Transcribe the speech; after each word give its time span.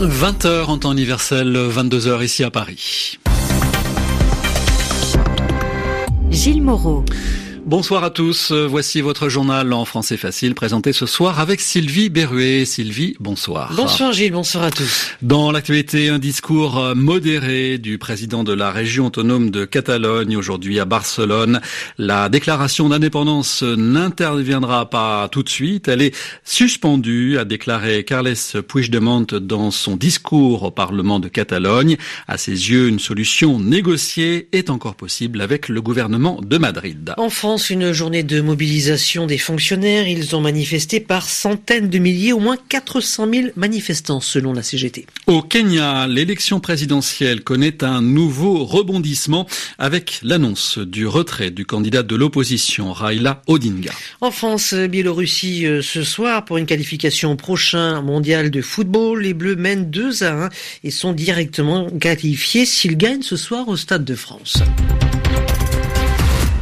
20h 0.00 0.66
en 0.66 0.78
temps 0.78 0.92
universel, 0.92 1.56
22h 1.56 2.24
ici 2.24 2.44
à 2.44 2.50
Paris. 2.52 3.18
Gilles 6.30 6.62
Moreau. 6.62 7.04
Bonsoir 7.68 8.02
à 8.02 8.08
tous. 8.08 8.50
Voici 8.50 9.02
votre 9.02 9.28
journal 9.28 9.74
en 9.74 9.84
français 9.84 10.16
facile 10.16 10.54
présenté 10.54 10.94
ce 10.94 11.04
soir 11.04 11.38
avec 11.38 11.60
Sylvie 11.60 12.08
Berruet. 12.08 12.64
Sylvie, 12.64 13.14
bonsoir. 13.20 13.74
Bonsoir 13.76 14.14
Gilles, 14.14 14.32
bonsoir 14.32 14.64
à 14.64 14.70
tous. 14.70 15.08
Dans 15.20 15.52
l'actualité, 15.52 16.08
un 16.08 16.18
discours 16.18 16.94
modéré 16.96 17.76
du 17.76 17.98
président 17.98 18.42
de 18.42 18.54
la 18.54 18.70
région 18.70 19.08
autonome 19.08 19.50
de 19.50 19.66
Catalogne 19.66 20.34
aujourd'hui 20.34 20.80
à 20.80 20.86
Barcelone. 20.86 21.60
La 21.98 22.30
déclaration 22.30 22.88
d'indépendance 22.88 23.62
n'interviendra 23.62 24.88
pas 24.88 25.28
tout 25.28 25.42
de 25.42 25.50
suite. 25.50 25.88
Elle 25.88 26.00
est 26.00 26.16
suspendue, 26.44 27.36
a 27.36 27.44
déclaré 27.44 28.02
Carles 28.02 28.32
Puigdemont 28.66 29.26
dans 29.42 29.70
son 29.70 29.96
discours 29.96 30.62
au 30.62 30.70
Parlement 30.70 31.20
de 31.20 31.28
Catalogne. 31.28 31.98
À 32.28 32.38
ses 32.38 32.70
yeux, 32.70 32.88
une 32.88 32.98
solution 32.98 33.60
négociée 33.60 34.48
est 34.52 34.70
encore 34.70 34.94
possible 34.94 35.42
avec 35.42 35.68
le 35.68 35.82
gouvernement 35.82 36.40
de 36.42 36.56
Madrid. 36.56 37.12
En 37.18 37.28
France, 37.28 37.57
une 37.58 37.92
journée 37.92 38.22
de 38.22 38.40
mobilisation 38.40 39.26
des 39.26 39.36
fonctionnaires. 39.36 40.06
Ils 40.06 40.34
ont 40.36 40.40
manifesté 40.40 41.00
par 41.00 41.28
centaines 41.28 41.88
de 41.88 41.98
milliers, 41.98 42.32
au 42.32 42.38
moins 42.38 42.56
400 42.68 43.28
000 43.32 43.46
manifestants 43.56 44.20
selon 44.20 44.52
la 44.52 44.62
CGT. 44.62 45.06
Au 45.26 45.42
Kenya, 45.42 46.06
l'élection 46.06 46.60
présidentielle 46.60 47.42
connaît 47.42 47.84
un 47.84 48.00
nouveau 48.00 48.64
rebondissement 48.64 49.46
avec 49.78 50.20
l'annonce 50.22 50.78
du 50.78 51.06
retrait 51.06 51.50
du 51.50 51.66
candidat 51.66 52.02
de 52.02 52.16
l'opposition, 52.16 52.92
Raila 52.92 53.42
Odinga. 53.46 53.92
En 54.20 54.30
France, 54.30 54.72
Biélorussie 54.74 55.66
euh, 55.66 55.82
ce 55.82 56.02
soir 56.02 56.44
pour 56.44 56.58
une 56.58 56.66
qualification 56.66 57.36
prochain 57.36 58.00
mondial 58.02 58.50
de 58.50 58.62
football. 58.62 59.22
Les 59.22 59.34
Bleus 59.34 59.56
mènent 59.56 59.90
2 59.90 60.22
à 60.22 60.44
1 60.44 60.48
et 60.84 60.90
sont 60.90 61.12
directement 61.12 61.90
qualifiés 61.90 62.64
s'ils 62.64 62.96
gagnent 62.96 63.22
ce 63.22 63.36
soir 63.36 63.68
au 63.68 63.76
Stade 63.76 64.04
de 64.04 64.14
France. 64.14 64.62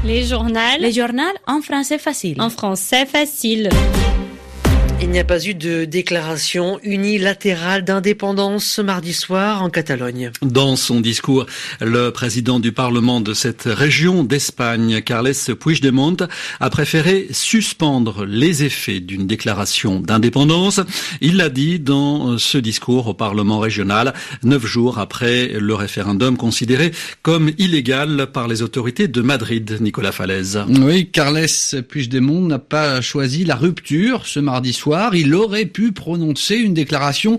Les 0.07 0.23
journaux. 0.23 0.61
Les 0.79 0.93
journaux 0.93 1.35
en 1.49 1.61
français 1.62 1.99
facile. 1.99 2.41
En 2.41 2.49
français 2.49 3.07
facile. 3.07 3.69
Il 5.03 5.11
n'y 5.11 5.19
a 5.19 5.25
pas 5.25 5.47
eu 5.47 5.53
de 5.53 5.85
déclaration 5.85 6.81
unilatérale 6.83 7.85
d'indépendance 7.85 8.65
ce 8.65 8.81
mardi 8.81 9.13
soir 9.13 9.63
en 9.63 9.69
Catalogne. 9.69 10.31
Dans 10.41 10.75
son 10.75 11.01
discours, 11.01 11.45
le 11.83 12.09
président 12.11 12.61
du 12.61 12.73
Parlement 12.73 13.21
de 13.21 13.35
cette 13.35 13.65
région 13.65 14.25
d'Espagne, 14.25 15.03
Carles 15.03 15.35
Puigdemont, 15.61 16.17
a 16.61 16.71
préféré 16.71 17.29
suspendre 17.31 18.25
les 18.25 18.65
effets 18.65 19.01
d'une 19.01 19.27
déclaration 19.27 20.01
d'indépendance. 20.01 20.81
Il 21.21 21.37
l'a 21.37 21.51
dit 21.51 21.79
dans 21.79 22.39
ce 22.39 22.57
discours 22.57 23.07
au 23.07 23.15
Parlement 23.15 23.59
régional, 23.59 24.15
neuf 24.45 24.65
jours 24.65 24.99
après 24.99 25.49
le 25.49 25.75
référendum 25.75 26.39
considéré 26.39 26.91
comme 27.21 27.51
illégal 27.59 28.29
par 28.33 28.49
les 28.49 28.63
autorités 28.63 29.09
de 29.09 29.21
Madrid. 29.21 29.77
Nicolas 29.79 30.13
Falaise. 30.13 30.65
Oui, 30.69 31.11
Carles 31.11 31.47
Puigdemont 31.87 32.47
n'a 32.47 32.59
pas 32.59 33.03
choisi 33.03 33.45
la 33.45 33.57
rupture 33.57 34.27
ce 34.27 34.41
mardi 34.41 34.73
soir 34.73 34.86
il 35.15 35.34
aurait 35.34 35.67
pu 35.67 35.92
prononcer 35.92 36.56
une 36.56 36.75
déclaration 36.75 37.39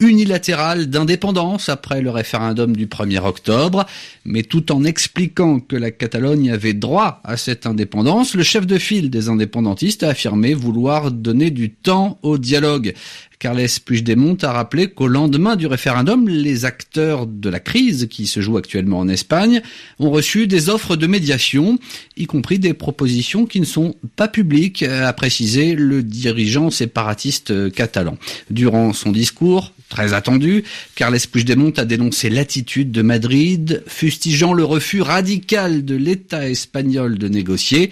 unilatérale 0.00 0.90
d'indépendance 0.90 1.68
après 1.68 2.02
le 2.02 2.10
référendum 2.10 2.74
du 2.74 2.86
1er 2.86 3.24
octobre, 3.24 3.86
mais 4.24 4.42
tout 4.42 4.72
en 4.72 4.84
expliquant 4.84 5.60
que 5.60 5.76
la 5.76 5.90
Catalogne 5.90 6.50
avait 6.50 6.74
droit 6.74 7.20
à 7.24 7.36
cette 7.36 7.66
indépendance, 7.66 8.34
le 8.34 8.42
chef 8.42 8.66
de 8.66 8.78
file 8.78 9.10
des 9.10 9.28
indépendantistes 9.28 10.02
a 10.02 10.08
affirmé 10.08 10.54
vouloir 10.54 11.12
donner 11.12 11.50
du 11.50 11.70
temps 11.70 12.18
au 12.22 12.36
dialogue. 12.36 12.94
Carles 13.42 13.80
Puigdemont 13.84 14.36
a 14.42 14.52
rappelé 14.52 14.86
qu'au 14.86 15.08
lendemain 15.08 15.56
du 15.56 15.66
référendum, 15.66 16.28
les 16.28 16.64
acteurs 16.64 17.26
de 17.26 17.50
la 17.50 17.58
crise 17.58 18.06
qui 18.08 18.28
se 18.28 18.40
joue 18.40 18.56
actuellement 18.56 19.00
en 19.00 19.08
Espagne 19.08 19.62
ont 19.98 20.12
reçu 20.12 20.46
des 20.46 20.68
offres 20.68 20.94
de 20.94 21.08
médiation, 21.08 21.76
y 22.16 22.26
compris 22.26 22.60
des 22.60 22.72
propositions 22.72 23.44
qui 23.44 23.58
ne 23.58 23.64
sont 23.64 23.96
pas 24.14 24.28
publiques, 24.28 24.84
a 24.84 25.12
précisé 25.12 25.74
le 25.74 26.04
dirigeant 26.04 26.70
séparatiste 26.70 27.72
catalan. 27.72 28.16
Durant 28.48 28.92
son 28.92 29.10
discours, 29.10 29.72
très 29.88 30.12
attendu, 30.12 30.62
Carles 30.94 31.18
Puigdemont 31.28 31.72
a 31.78 31.84
dénoncé 31.84 32.30
l'attitude 32.30 32.92
de 32.92 33.02
Madrid, 33.02 33.82
fustigeant 33.88 34.52
le 34.52 34.62
refus 34.62 35.02
radical 35.02 35.84
de 35.84 35.96
l'État 35.96 36.48
espagnol 36.48 37.18
de 37.18 37.26
négocier. 37.26 37.90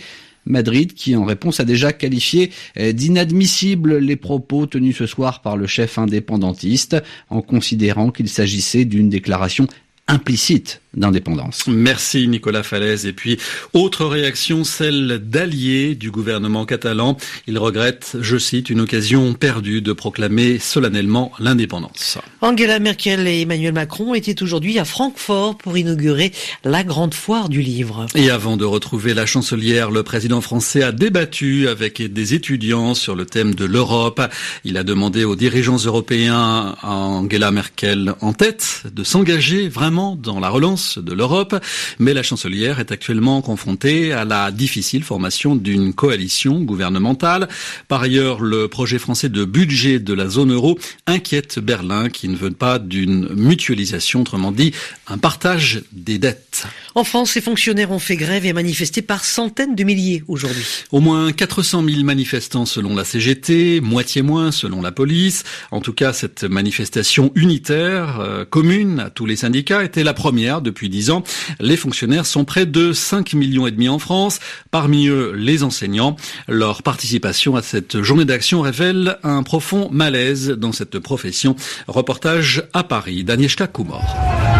Madrid 0.50 0.92
qui 0.92 1.16
en 1.16 1.24
réponse 1.24 1.60
a 1.60 1.64
déjà 1.64 1.92
qualifié 1.92 2.50
d'inadmissibles 2.76 3.98
les 3.98 4.16
propos 4.16 4.66
tenus 4.66 4.96
ce 4.96 5.06
soir 5.06 5.40
par 5.40 5.56
le 5.56 5.66
chef 5.66 5.98
indépendantiste 5.98 6.96
en 7.30 7.40
considérant 7.42 8.10
qu'il 8.10 8.28
s'agissait 8.28 8.84
d'une 8.84 9.08
déclaration 9.08 9.66
implicite 10.10 10.80
d'indépendance. 10.94 11.66
Merci 11.68 12.26
Nicolas 12.26 12.62
Falaise. 12.62 13.06
Et 13.06 13.12
puis, 13.12 13.38
autre 13.72 14.06
réaction, 14.06 14.64
celle 14.64 15.20
d'alliés 15.24 15.94
du 15.94 16.10
gouvernement 16.10 16.66
catalan. 16.66 17.16
Il 17.46 17.58
regrette, 17.58 18.16
je 18.20 18.36
cite, 18.38 18.70
une 18.70 18.80
occasion 18.80 19.34
perdue 19.34 19.82
de 19.82 19.92
proclamer 19.92 20.58
solennellement 20.58 21.32
l'indépendance. 21.38 22.18
Angela 22.40 22.80
Merkel 22.80 23.26
et 23.28 23.42
Emmanuel 23.42 23.72
Macron 23.72 24.14
étaient 24.14 24.42
aujourd'hui 24.42 24.78
à 24.78 24.84
Francfort 24.84 25.56
pour 25.56 25.78
inaugurer 25.78 26.32
la 26.64 26.82
grande 26.82 27.14
foire 27.14 27.48
du 27.48 27.62
livre. 27.62 28.06
Et 28.16 28.30
avant 28.30 28.56
de 28.56 28.64
retrouver 28.64 29.14
la 29.14 29.26
chancelière, 29.26 29.90
le 29.90 30.02
président 30.02 30.40
français 30.40 30.82
a 30.82 30.90
débattu 30.90 31.68
avec 31.68 32.02
des 32.02 32.34
étudiants 32.34 32.94
sur 32.94 33.14
le 33.14 33.26
thème 33.26 33.54
de 33.54 33.64
l'Europe. 33.64 34.20
Il 34.64 34.76
a 34.76 34.82
demandé 34.82 35.24
aux 35.24 35.36
dirigeants 35.36 35.76
européens, 35.76 36.74
Angela 36.82 37.52
Merkel 37.52 38.14
en 38.20 38.32
tête, 38.32 38.82
de 38.92 39.04
s'engager 39.04 39.68
vraiment 39.68 40.16
dans 40.16 40.40
la 40.40 40.48
relance 40.48 40.79
de 40.98 41.12
l'Europe, 41.12 41.54
mais 41.98 42.14
la 42.14 42.22
chancelière 42.22 42.80
est 42.80 42.92
actuellement 42.92 43.42
confrontée 43.42 44.12
à 44.12 44.24
la 44.24 44.50
difficile 44.50 45.02
formation 45.02 45.56
d'une 45.56 45.92
coalition 45.92 46.60
gouvernementale. 46.60 47.48
Par 47.88 48.02
ailleurs, 48.02 48.40
le 48.40 48.68
projet 48.68 48.98
français 48.98 49.28
de 49.28 49.44
budget 49.44 49.98
de 49.98 50.14
la 50.14 50.28
zone 50.28 50.52
euro 50.52 50.78
inquiète 51.06 51.58
Berlin 51.58 52.08
qui 52.08 52.28
ne 52.28 52.36
veut 52.36 52.50
pas 52.50 52.78
d'une 52.78 53.28
mutualisation, 53.34 54.22
autrement 54.22 54.52
dit 54.52 54.72
un 55.06 55.18
partage 55.18 55.82
des 55.92 56.18
dettes. 56.18 56.64
En 56.94 57.04
France, 57.04 57.32
ces 57.32 57.40
fonctionnaires 57.40 57.90
ont 57.90 57.98
fait 57.98 58.16
grève 58.16 58.46
et 58.46 58.52
manifesté 58.52 59.02
par 59.02 59.24
centaines 59.24 59.74
de 59.74 59.84
milliers 59.84 60.24
aujourd'hui. 60.28 60.64
Au 60.90 61.00
moins 61.00 61.32
400 61.32 61.84
000 61.88 62.02
manifestants 62.02 62.66
selon 62.66 62.94
la 62.94 63.04
CGT, 63.04 63.80
moitié 63.80 64.22
moins 64.22 64.50
selon 64.50 64.82
la 64.82 64.92
police. 64.92 65.44
En 65.70 65.80
tout 65.80 65.92
cas, 65.92 66.12
cette 66.12 66.44
manifestation 66.44 67.32
unitaire, 67.34 68.20
euh, 68.20 68.44
commune 68.44 69.00
à 69.00 69.10
tous 69.10 69.26
les 69.26 69.36
syndicats, 69.36 69.84
était 69.84 70.04
la 70.04 70.14
première 70.14 70.60
depuis 70.70 70.88
dix 70.88 71.10
ans. 71.10 71.24
Les 71.58 71.76
fonctionnaires 71.76 72.26
sont 72.26 72.44
près 72.44 72.64
de 72.64 72.92
5 72.92 73.34
millions 73.34 73.66
et 73.66 73.72
demi 73.72 73.88
en 73.88 73.98
France, 73.98 74.38
parmi 74.70 75.08
eux 75.08 75.32
les 75.34 75.64
enseignants. 75.64 76.16
Leur 76.48 76.82
participation 76.82 77.56
à 77.56 77.62
cette 77.62 78.02
journée 78.02 78.24
d'action 78.24 78.60
révèle 78.60 79.18
un 79.24 79.42
profond 79.42 79.88
malaise 79.90 80.50
dans 80.50 80.72
cette 80.72 80.98
profession. 81.00 81.56
Reportage 81.88 82.62
à 82.72 82.84
Paris 82.84 83.24
d'Agnieszka 83.24 83.66
Kumor. 83.66 84.59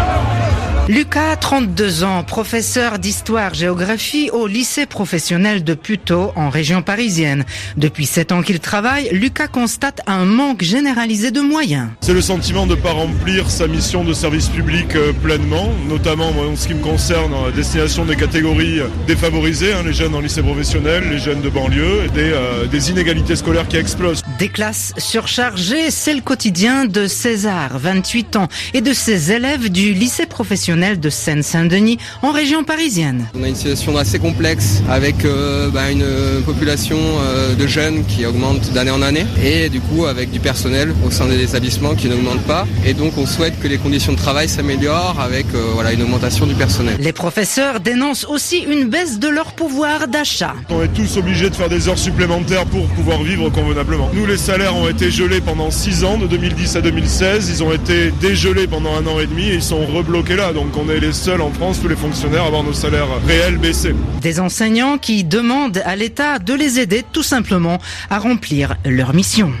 Lucas, 0.87 1.35
32 1.35 2.03
ans, 2.03 2.23
professeur 2.23 2.97
d'histoire-géographie 2.97 4.31
au 4.31 4.47
lycée 4.47 4.87
professionnel 4.87 5.63
de 5.63 5.75
Puteaux 5.75 6.31
en 6.35 6.49
région 6.49 6.81
parisienne. 6.81 7.45
Depuis 7.77 8.05
7 8.05 8.31
ans 8.31 8.41
qu'il 8.41 8.59
travaille, 8.59 9.09
Lucas 9.11 9.47
constate 9.47 10.01
un 10.07 10.25
manque 10.25 10.63
généralisé 10.63 11.29
de 11.29 11.39
moyens. 11.39 11.89
C'est 12.01 12.13
le 12.13 12.21
sentiment 12.21 12.65
de 12.65 12.75
ne 12.75 12.81
pas 12.81 12.91
remplir 12.91 13.49
sa 13.49 13.67
mission 13.67 14.03
de 14.03 14.13
service 14.13 14.49
public 14.49 14.95
euh, 14.95 15.13
pleinement, 15.13 15.69
notamment 15.87 16.29
en 16.29 16.55
ce 16.55 16.67
qui 16.67 16.73
me 16.73 16.83
concerne 16.83 17.31
à 17.47 17.51
destination 17.51 18.03
des 18.03 18.15
catégories 18.15 18.81
défavorisées, 19.05 19.73
hein, 19.73 19.83
les 19.85 19.93
jeunes 19.93 20.15
en 20.15 20.19
lycée 20.19 20.41
professionnel, 20.41 21.03
les 21.09 21.19
jeunes 21.19 21.41
de 21.41 21.49
banlieue, 21.49 22.09
euh, 22.17 22.65
des 22.65 22.89
inégalités 22.89 23.35
scolaires 23.35 23.67
qui 23.67 23.77
explosent. 23.77 24.23
Des 24.41 24.49
classes 24.49 24.93
surchargées, 24.97 25.91
c'est 25.91 26.15
le 26.15 26.21
quotidien 26.21 26.85
de 26.85 27.05
César, 27.05 27.77
28 27.77 28.37
ans, 28.37 28.47
et 28.73 28.81
de 28.81 28.91
ses 28.91 29.31
élèves 29.31 29.69
du 29.69 29.93
lycée 29.93 30.25
professionnel 30.25 30.99
de 30.99 31.11
Seine-Saint-Denis 31.11 31.99
en 32.23 32.31
région 32.31 32.63
parisienne. 32.63 33.27
On 33.35 33.43
a 33.43 33.49
une 33.49 33.55
situation 33.55 33.95
assez 33.97 34.17
complexe 34.17 34.81
avec 34.89 35.25
euh, 35.25 35.69
bah, 35.69 35.91
une 35.91 36.07
population 36.43 36.97
euh, 36.97 37.53
de 37.53 37.67
jeunes 37.67 38.03
qui 38.05 38.25
augmente 38.25 38.71
d'année 38.73 38.89
en 38.89 39.03
année 39.03 39.27
et 39.43 39.69
du 39.69 39.79
coup 39.79 40.07
avec 40.07 40.31
du 40.31 40.39
personnel 40.39 40.91
au 41.05 41.11
sein 41.11 41.27
des 41.27 41.43
établissements 41.43 41.93
qui 41.93 42.09
n'augmente 42.09 42.41
pas 42.41 42.65
et 42.83 42.95
donc 42.95 43.19
on 43.19 43.27
souhaite 43.27 43.59
que 43.59 43.67
les 43.67 43.77
conditions 43.77 44.13
de 44.13 44.17
travail 44.17 44.49
s'améliorent 44.49 45.19
avec 45.19 45.45
euh, 45.53 45.69
voilà, 45.75 45.93
une 45.93 46.01
augmentation 46.01 46.47
du 46.47 46.55
personnel. 46.55 46.97
Les 46.99 47.13
professeurs 47.13 47.79
dénoncent 47.79 48.25
aussi 48.25 48.57
une 48.57 48.85
baisse 48.89 49.19
de 49.19 49.27
leur 49.27 49.53
pouvoir 49.53 50.07
d'achat. 50.07 50.55
On 50.71 50.81
est 50.81 50.87
tous 50.87 51.17
obligés 51.17 51.51
de 51.51 51.55
faire 51.55 51.69
des 51.69 51.87
heures 51.87 51.99
supplémentaires 51.99 52.65
pour 52.65 52.87
pouvoir 52.87 53.21
vivre 53.21 53.47
convenablement. 53.51 54.09
Nous 54.15 54.30
les 54.31 54.37
salaires 54.37 54.77
ont 54.77 54.87
été 54.87 55.11
gelés 55.11 55.41
pendant 55.41 55.69
6 55.71 56.05
ans 56.05 56.17
de 56.17 56.25
2010 56.25 56.77
à 56.77 56.81
2016, 56.81 57.49
ils 57.49 57.63
ont 57.63 57.73
été 57.73 58.11
dégelés 58.21 58.65
pendant 58.65 58.95
un 58.95 59.05
an 59.05 59.19
et 59.19 59.25
demi 59.25 59.49
et 59.49 59.55
ils 59.55 59.61
sont 59.61 59.85
rebloqués 59.85 60.37
là 60.37 60.53
donc 60.53 60.77
on 60.77 60.89
est 60.89 61.01
les 61.01 61.11
seuls 61.11 61.41
en 61.41 61.51
France, 61.51 61.81
tous 61.81 61.89
les 61.89 61.97
fonctionnaires, 61.97 62.43
à 62.43 62.47
avoir 62.47 62.63
nos 62.63 62.71
salaires 62.71 63.09
réels 63.27 63.57
baissés. 63.57 63.93
Des 64.21 64.39
enseignants 64.39 64.97
qui 64.97 65.25
demandent 65.25 65.81
à 65.85 65.97
l'État 65.97 66.39
de 66.39 66.53
les 66.53 66.79
aider 66.79 67.03
tout 67.11 67.23
simplement 67.23 67.79
à 68.09 68.19
remplir 68.19 68.75
leur 68.85 69.13
mission. 69.13 69.51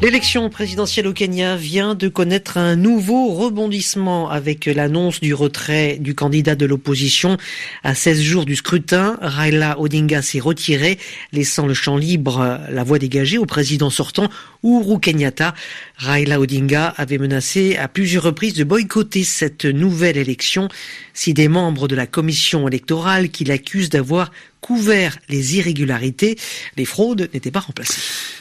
L'élection 0.00 0.48
présidentielle 0.48 1.08
au 1.08 1.12
Kenya 1.12 1.56
vient 1.56 1.96
de 1.96 2.06
connaître 2.06 2.56
un 2.56 2.76
nouveau 2.76 3.32
rebondissement 3.34 4.30
avec 4.30 4.66
l'annonce 4.66 5.18
du 5.18 5.34
retrait 5.34 5.98
du 5.98 6.14
candidat 6.14 6.54
de 6.54 6.66
l'opposition. 6.66 7.36
À 7.82 7.96
16 7.96 8.20
jours 8.20 8.44
du 8.44 8.54
scrutin, 8.54 9.18
Raila 9.20 9.80
Odinga 9.80 10.22
s'est 10.22 10.38
retiré, 10.38 11.00
laissant 11.32 11.66
le 11.66 11.74
champ 11.74 11.96
libre, 11.96 12.60
la 12.70 12.84
voie 12.84 13.00
dégagée 13.00 13.38
au 13.38 13.44
président 13.44 13.90
sortant, 13.90 14.28
Uhuru 14.62 15.00
Kenyatta. 15.00 15.52
Raila 15.96 16.38
Odinga 16.38 16.94
avait 16.96 17.18
menacé 17.18 17.76
à 17.76 17.88
plusieurs 17.88 18.22
reprises 18.22 18.54
de 18.54 18.62
boycotter 18.62 19.24
cette 19.24 19.64
nouvelle 19.64 20.16
élection 20.16 20.68
si 21.12 21.34
des 21.34 21.48
membres 21.48 21.88
de 21.88 21.96
la 21.96 22.06
commission 22.06 22.68
électorale 22.68 23.30
qui 23.30 23.42
l'accusent 23.42 23.90
d'avoir 23.90 24.30
couvert 24.60 25.18
les 25.28 25.56
irrégularités, 25.56 26.36
les 26.76 26.84
fraudes 26.84 27.28
n'étaient 27.32 27.50
pas 27.50 27.60
remplacées. 27.60 28.00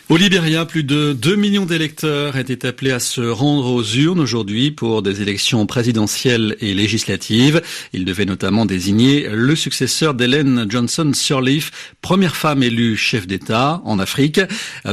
Au 0.09 0.15
Libéria, 0.15 0.65
plus 0.65 0.85
de 0.85 1.11
2 1.11 1.35
millions 1.35 1.65
d'électeurs 1.65 2.37
étaient 2.37 2.65
appelés 2.65 2.91
à 2.91 2.99
se 2.99 3.19
rendre 3.19 3.73
aux 3.73 3.83
urnes 3.83 4.21
aujourd'hui 4.21 4.71
pour 4.71 5.01
des 5.01 5.21
élections 5.21 5.65
présidentielles 5.65 6.55
et 6.61 6.73
législatives. 6.73 7.61
Ils 7.91 8.05
devaient 8.05 8.23
notamment 8.23 8.65
désigner 8.65 9.27
le 9.29 9.53
successeur 9.53 10.13
d'Hélène 10.13 10.65
Johnson 10.69 11.11
Sirleaf, 11.13 11.93
première 12.01 12.37
femme 12.37 12.63
élue 12.63 12.95
chef 12.95 13.27
d'État 13.27 13.81
en 13.83 13.99
Afrique. 13.99 14.39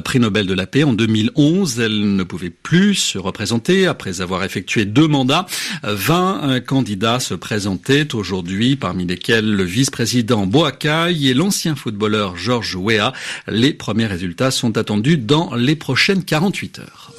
Prix 0.05 0.19
Nobel 0.19 0.47
de 0.47 0.55
la 0.55 0.67
paix 0.67 0.83
en 0.83 0.93
2011, 0.93 1.79
elle 1.79 2.17
ne 2.17 2.25
pouvait 2.25 2.51
plus 2.51 2.95
se 2.95 3.19
représenter 3.19 3.87
après 3.87 4.21
avoir 4.21 4.43
effectué 4.43 4.85
deux 4.85 5.07
mandats. 5.07 5.47
20 5.85 6.59
candidats 6.67 7.21
se 7.21 7.35
présentaient 7.35 8.17
aujourd'hui, 8.17 8.75
parmi 8.75 9.07
lesquels 9.07 9.49
le 9.49 9.63
vice-président 9.63 10.47
Boakai 10.49 11.14
l'ancien 11.35 11.75
footballeur 11.75 12.37
Georges 12.37 12.77
Weah. 12.77 13.13
Les 13.47 13.73
premiers 13.73 14.07
résultats 14.07 14.51
sont 14.51 14.77
attendus 14.77 15.19
dans 15.19 15.55
les 15.55 15.77
prochaines 15.77 16.25
48 16.25 16.79
heures. 16.81 17.13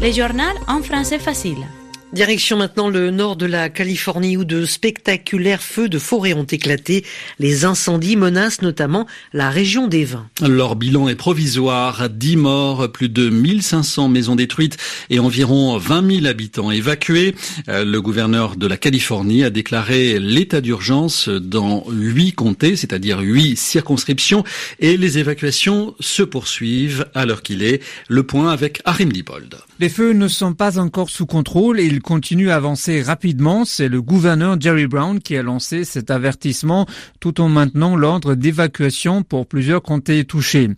Les 0.00 0.12
journaux 0.12 0.42
en 0.68 0.82
français 0.82 1.18
facile. 1.18 1.66
Direction 2.14 2.56
maintenant 2.56 2.88
le 2.88 3.10
nord 3.10 3.34
de 3.34 3.44
la 3.44 3.68
Californie 3.68 4.36
où 4.36 4.44
de 4.44 4.66
spectaculaires 4.66 5.60
feux 5.60 5.88
de 5.88 5.98
forêt 5.98 6.32
ont 6.32 6.44
éclaté. 6.44 7.04
Les 7.40 7.64
incendies 7.64 8.14
menacent 8.14 8.62
notamment 8.62 9.08
la 9.32 9.50
région 9.50 9.88
des 9.88 10.04
vins. 10.04 10.28
Leur 10.40 10.76
bilan 10.76 11.08
est 11.08 11.16
provisoire. 11.16 12.08
10 12.08 12.36
morts, 12.36 12.92
plus 12.92 13.08
de 13.08 13.28
1500 13.28 14.08
maisons 14.08 14.36
détruites 14.36 14.76
et 15.10 15.18
environ 15.18 15.76
20 15.76 16.18
000 16.20 16.26
habitants 16.26 16.70
évacués. 16.70 17.34
Euh, 17.68 17.84
le 17.84 18.00
gouverneur 18.00 18.54
de 18.54 18.68
la 18.68 18.76
Californie 18.76 19.42
a 19.42 19.50
déclaré 19.50 20.20
l'état 20.20 20.60
d'urgence 20.60 21.28
dans 21.28 21.84
8 21.90 22.30
comtés, 22.30 22.76
c'est-à-dire 22.76 23.18
8 23.18 23.56
circonscriptions 23.56 24.44
et 24.78 24.96
les 24.96 25.18
évacuations 25.18 25.96
se 25.98 26.22
poursuivent 26.22 27.06
à 27.12 27.26
l'heure 27.26 27.42
qu'il 27.42 27.64
est. 27.64 27.82
Le 28.06 28.22
point 28.22 28.52
avec 28.52 28.82
Arim 28.84 29.10
Dipold. 29.10 29.56
Les 29.80 29.88
feux 29.88 30.12
ne 30.12 30.28
sont 30.28 30.54
pas 30.54 30.78
encore 30.78 31.10
sous 31.10 31.26
contrôle 31.26 31.80
et 31.80 31.84
ils 31.84 32.03
continuent 32.04 32.50
à 32.50 32.56
avancer 32.56 33.02
rapidement. 33.02 33.64
C'est 33.64 33.88
le 33.88 34.00
gouverneur 34.00 34.60
Jerry 34.60 34.86
Brown 34.86 35.18
qui 35.20 35.36
a 35.36 35.42
lancé 35.42 35.84
cet 35.84 36.10
avertissement 36.10 36.86
tout 37.18 37.40
en 37.40 37.48
maintenant 37.48 37.96
l'ordre 37.96 38.34
d'évacuation 38.34 39.22
pour 39.22 39.46
plusieurs 39.46 39.82
comtés 39.82 40.24
touchés. 40.24 40.68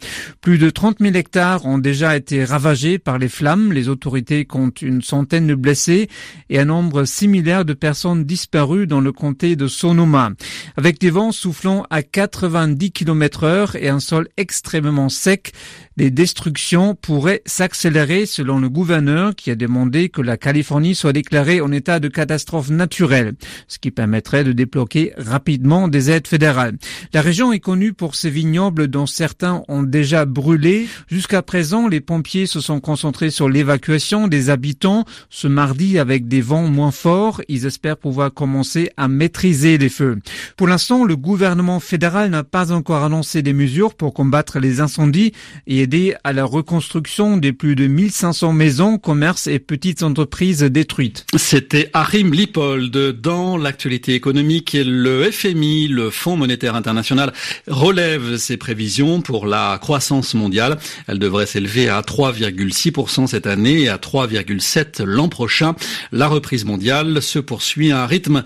Plus 0.40 0.56
de 0.56 0.70
30 0.70 0.98
000 1.00 1.14
hectares 1.16 1.66
ont 1.66 1.78
déjà 1.78 2.16
été 2.16 2.44
ravagés 2.44 2.98
par 2.98 3.18
les 3.18 3.28
flammes. 3.28 3.72
Les 3.72 3.88
autorités 3.88 4.44
comptent 4.44 4.80
une 4.80 5.02
centaine 5.02 5.48
de 5.48 5.54
blessés 5.54 6.08
et 6.48 6.58
un 6.58 6.66
nombre 6.66 7.04
similaire 7.04 7.64
de 7.64 7.74
personnes 7.74 8.24
disparues 8.24 8.86
dans 8.86 9.00
le 9.00 9.12
comté 9.12 9.56
de 9.56 9.66
Sonoma. 9.66 10.30
Avec 10.76 11.00
des 11.00 11.10
vents 11.10 11.32
soufflant 11.32 11.84
à 11.90 12.02
90 12.02 12.92
km 12.92 13.44
heure 13.44 13.76
et 13.76 13.88
un 13.88 14.00
sol 14.00 14.28
extrêmement 14.36 15.08
sec, 15.08 15.52
les 15.96 16.10
destructions 16.10 16.94
pourraient 16.94 17.42
s'accélérer 17.46 18.26
selon 18.26 18.60
le 18.60 18.68
gouverneur 18.68 19.34
qui 19.34 19.50
a 19.50 19.54
demandé 19.54 20.08
que 20.08 20.22
la 20.22 20.36
Californie 20.36 20.94
déclarée 21.12 21.60
en 21.60 21.72
état 21.72 22.00
de 22.00 22.08
catastrophe 22.08 22.70
naturelle, 22.70 23.34
ce 23.68 23.78
qui 23.78 23.90
permettrait 23.90 24.44
de 24.44 24.52
débloquer 24.52 25.12
rapidement 25.16 25.88
des 25.88 26.10
aides 26.10 26.26
fédérales. 26.26 26.76
La 27.12 27.20
région 27.20 27.52
est 27.52 27.60
connue 27.60 27.92
pour 27.92 28.14
ses 28.14 28.30
vignobles 28.30 28.88
dont 28.88 29.06
certains 29.06 29.62
ont 29.68 29.82
déjà 29.82 30.24
brûlé. 30.24 30.86
Jusqu'à 31.08 31.42
présent, 31.42 31.88
les 31.88 32.00
pompiers 32.00 32.46
se 32.46 32.60
sont 32.60 32.80
concentrés 32.80 33.30
sur 33.30 33.48
l'évacuation 33.48 34.28
des 34.28 34.50
habitants. 34.50 35.04
Ce 35.30 35.48
mardi, 35.48 35.98
avec 35.98 36.28
des 36.28 36.40
vents 36.40 36.68
moins 36.68 36.90
forts, 36.90 37.42
ils 37.48 37.66
espèrent 37.66 37.96
pouvoir 37.96 38.32
commencer 38.32 38.90
à 38.96 39.08
maîtriser 39.08 39.78
les 39.78 39.88
feux. 39.88 40.18
Pour 40.56 40.66
l'instant, 40.66 41.04
le 41.04 41.16
gouvernement 41.16 41.80
fédéral 41.80 42.30
n'a 42.30 42.44
pas 42.44 42.72
encore 42.72 43.04
annoncé 43.04 43.42
des 43.42 43.52
mesures 43.52 43.94
pour 43.94 44.14
combattre 44.14 44.58
les 44.58 44.80
incendies 44.80 45.32
et 45.66 45.80
aider 45.80 46.14
à 46.24 46.32
la 46.32 46.44
reconstruction 46.44 47.36
des 47.36 47.52
plus 47.52 47.76
de 47.76 47.86
1500 47.86 48.52
maisons, 48.52 48.98
commerces 48.98 49.46
et 49.46 49.58
petites 49.58 50.02
entreprises 50.02 50.62
détruites. 50.62 50.95
C'était 51.36 51.90
Harim 51.92 52.32
Lipold. 52.32 53.20
Dans 53.20 53.58
l'actualité 53.58 54.14
économique, 54.14 54.76
le 54.80 55.30
FMI, 55.30 55.88
le 55.88 56.08
Fonds 56.10 56.36
monétaire 56.36 56.74
international, 56.74 57.34
relève 57.66 58.36
ses 58.36 58.56
prévisions 58.56 59.20
pour 59.20 59.46
la 59.46 59.78
croissance 59.80 60.32
mondiale. 60.34 60.78
Elle 61.06 61.18
devrait 61.18 61.44
s'élever 61.44 61.90
à 61.90 62.00
3,6% 62.00 63.26
cette 63.26 63.46
année 63.46 63.82
et 63.82 63.88
à 63.90 63.98
3,7% 63.98 65.04
l'an 65.04 65.28
prochain. 65.28 65.74
La 66.12 66.28
reprise 66.28 66.64
mondiale 66.64 67.20
se 67.20 67.38
poursuit 67.40 67.92
à 67.92 68.02
un 68.02 68.06
rythme 68.06 68.42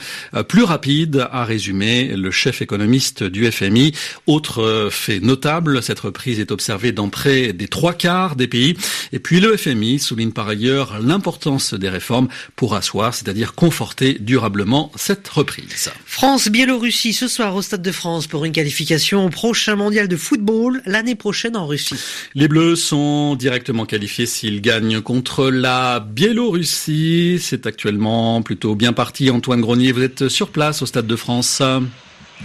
plus 0.49 0.65
rapide, 0.65 1.29
a 1.31 1.45
résumé 1.45 2.17
le 2.17 2.33
chef 2.33 2.63
économiste 2.63 3.23
du 3.23 3.51
FMI. 3.51 3.93
Autre 4.27 4.89
fait 4.91 5.21
notable, 5.21 5.83
cette 5.83 6.01
reprise 6.01 6.41
est 6.41 6.51
observée 6.51 6.91
dans 6.91 7.11
près 7.11 7.53
des 7.53 7.69
trois 7.69 7.95
quarts 7.95 8.35
des 8.35 8.49
pays. 8.49 8.77
Et 9.13 9.21
puis 9.21 9.39
le 9.39 9.57
FMI 9.57 10.01
souligne 10.01 10.33
par 10.33 10.49
ailleurs 10.49 10.99
l'importance 11.01 11.75
des 11.75 11.89
réformes 11.89 12.29
pour 12.57 12.75
asseoir, 12.75 13.15
c'est-à-dire 13.15 13.55
conforter 13.55 14.19
durablement 14.21 14.93
cette 14.97 15.29
reprise. 15.29 15.91
France-Biélorussie 16.07 17.13
ce 17.13 17.29
soir 17.29 17.55
au 17.55 17.63
Stade 17.63 17.83
de 17.83 17.93
France 17.93 18.27
pour 18.27 18.45
une 18.45 18.53
qualification 18.53 19.27
au 19.27 19.29
prochain 19.29 19.77
mondial 19.77 20.09
de 20.09 20.17
football 20.17 20.83
l'année 20.87 21.15
prochaine 21.15 21.57
en 21.57 21.67
Russie. 21.67 21.97
Les 22.35 22.49
Bleus 22.49 22.77
sont 22.77 23.35
directement 23.35 23.87
qualifiés 23.87 24.27
s'ils 24.27 24.61
gagnent 24.61 25.01
contre 25.01 25.51
la 25.51 26.01
Biélorussie. 26.01 27.39
C'est 27.41 27.67
actuellement 27.67 28.43
plutôt 28.43 28.75
bien 28.75 28.93
parti. 28.93 29.31
Antoine 29.31 29.61
Grenier, 29.61 29.93
vous 29.93 30.03
êtes 30.03 30.29
sur 30.29 30.51
place 30.51 30.83
au 30.83 30.87
Stade 30.87 31.07
de 31.07 31.17
France. 31.17 31.63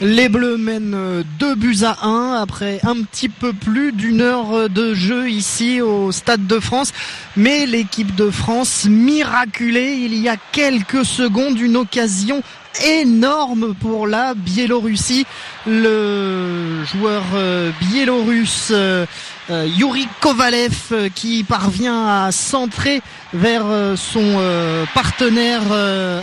Les 0.02 0.28
Bleus 0.28 0.58
mènent 0.58 1.24
2 1.40 1.56
buts 1.56 1.78
à 1.84 2.06
1 2.06 2.42
après 2.42 2.80
un 2.84 3.02
petit 3.04 3.30
peu 3.30 3.54
plus 3.54 3.94
d'une 3.94 4.20
heure 4.20 4.70
de 4.70 4.94
jeu 4.94 5.30
ici 5.30 5.80
au 5.80 6.12
Stade 6.12 6.46
de 6.48 6.60
France. 6.60 6.92
Mais 7.38 7.66
l'équipe 7.66 8.14
de 8.14 8.30
France 8.30 8.86
miraculée 8.90 9.98
il 10.02 10.16
y 10.16 10.28
a 10.28 10.36
quelques 10.52 11.06
secondes 11.06 11.58
une 11.60 11.78
occasion 11.78 12.44
énorme 12.84 13.74
pour 13.74 14.08
la 14.08 14.34
Biélorussie. 14.34 15.26
Le 15.66 16.84
joueur 16.86 17.24
euh, 17.34 17.72
biélorusse 17.80 18.70
euh, 18.72 19.06
euh, 19.50 19.68
Yuri 19.78 20.08
Kovalev 20.20 21.10
qui 21.14 21.44
parvient 21.44 22.26
à 22.26 22.32
centrer 22.32 23.02
vers 23.34 23.66
son 23.96 24.42
partenaire 24.94 25.62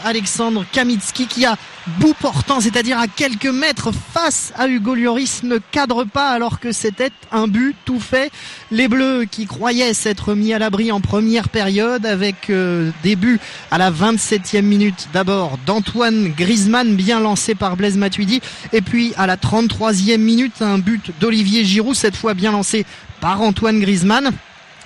Alexandre 0.04 0.64
Kamitsky 0.72 1.26
qui 1.26 1.44
a 1.44 1.56
bout 1.98 2.14
portant, 2.14 2.60
c'est-à-dire 2.60 2.98
à 2.98 3.06
quelques 3.06 3.46
mètres 3.46 3.90
face 3.92 4.52
à 4.56 4.68
Hugo 4.68 4.94
Lloris, 4.94 5.42
ne 5.42 5.58
cadre 5.58 6.04
pas 6.04 6.30
alors 6.30 6.60
que 6.60 6.72
c'était 6.72 7.10
un 7.30 7.48
but 7.48 7.76
tout 7.84 8.00
fait. 8.00 8.30
Les 8.70 8.88
Bleus 8.88 9.26
qui 9.30 9.46
croyaient 9.46 9.94
s'être 9.94 10.34
mis 10.34 10.52
à 10.52 10.58
l'abri 10.58 10.92
en 10.92 11.00
première 11.00 11.48
période 11.48 12.06
avec 12.06 12.50
début 13.02 13.40
à 13.70 13.78
la 13.78 13.90
27e 13.90 14.62
minute 14.62 15.08
d'abord 15.12 15.58
d'Antoine 15.66 16.32
Griezmann 16.36 16.94
bien 16.94 17.20
lancé 17.20 17.54
par 17.54 17.76
Blaise 17.76 17.96
Matuidi 17.96 18.40
et 18.72 18.80
puis 18.80 19.12
à 19.16 19.26
la 19.26 19.36
33e 19.36 20.18
minute 20.18 20.62
un 20.62 20.78
but 20.78 21.12
d'Olivier 21.20 21.64
Giroud 21.64 21.94
cette 21.94 22.16
fois 22.16 22.34
bien 22.34 22.52
lancé 22.52 22.86
par 23.20 23.40
Antoine 23.40 23.80
Griezmann. 23.80 24.32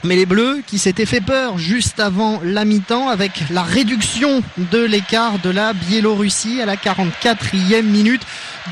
Mais 0.04 0.16
les 0.16 0.26
Bleus 0.26 0.62
qui 0.66 0.78
s'étaient 0.78 1.06
fait 1.06 1.20
peur 1.20 1.58
juste 1.58 2.00
avant 2.00 2.40
la 2.44 2.64
mi-temps 2.64 3.08
avec 3.08 3.32
la 3.50 3.62
réduction 3.62 4.42
de 4.56 4.78
l'écart 4.78 5.38
de 5.38 5.50
la 5.50 5.72
Biélorussie 5.72 6.60
à 6.60 6.66
la 6.66 6.76
44e 6.76 7.82
minute. 7.82 8.22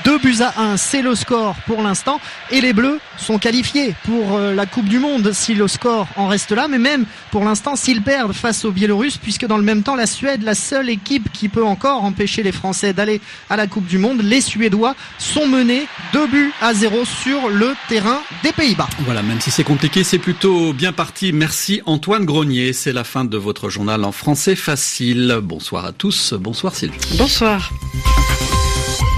2 0.05 0.19
buts 0.19 0.37
à 0.41 0.61
1, 0.61 0.77
c'est 0.77 1.03
le 1.03 1.15
score 1.15 1.55
pour 1.67 1.83
l'instant. 1.83 2.21
Et 2.51 2.61
les 2.61 2.73
Bleus 2.73 3.01
sont 3.17 3.39
qualifiés 3.39 3.95
pour 4.05 4.39
la 4.39 4.67
Coupe 4.67 4.89
du 4.89 4.99
Monde 4.99 5.33
si 5.33 5.55
le 5.55 5.69
score 5.69 6.09
en 6.17 6.27
reste 6.29 6.53
là. 6.53 6.69
Mais 6.69 6.79
même 6.79 7.05
pour 7.31 7.45
l'instant, 7.45 7.77
s'ils 7.77 8.03
perdent 8.03 8.33
face 8.33 8.65
aux 8.65 8.73
Biélorusses, 8.73 9.17
puisque 9.17 9.47
dans 9.47 9.57
le 9.57 9.63
même 9.63 9.83
temps, 9.83 9.95
la 9.95 10.07
Suède, 10.07 10.43
la 10.43 10.55
seule 10.55 10.91
équipe 10.91 11.33
qui 11.33 11.49
peut 11.49 11.65
encore 11.65 12.05
empêcher 12.05 12.43
les 12.43 12.53
Français 12.53 12.93
d'aller 12.93 13.21
à 13.51 13.57
la 13.57 13.67
Coupe 13.67 13.87
du 13.87 13.99
Monde, 13.99 14.21
les 14.23 14.41
Suédois 14.41 14.95
sont 15.19 15.47
menés 15.47 15.87
2 16.13 16.27
buts 16.27 16.53
à 16.61 16.75
0 16.75 17.05
sur 17.05 17.49
le 17.49 17.75
terrain 17.89 18.21
des 18.43 18.53
Pays-Bas. 18.53 18.89
Voilà, 19.01 19.23
même 19.23 19.41
si 19.41 19.51
c'est 19.51 19.65
compliqué, 19.65 20.05
c'est 20.05 20.19
plutôt 20.19 20.73
bien 20.73 20.93
Merci 21.23 21.81
Antoine 21.87 22.25
Grenier. 22.25 22.73
C'est 22.73 22.93
la 22.93 23.05
fin 23.05 23.25
de 23.25 23.37
votre 23.37 23.71
journal 23.71 24.05
en 24.05 24.13
français 24.13 24.57
facile. 24.57 25.39
Bonsoir 25.43 25.85
à 25.85 25.93
tous. 25.93 26.35
Bonsoir 26.35 26.75
Sylvie. 26.75 26.99
Bonsoir. 27.17 27.71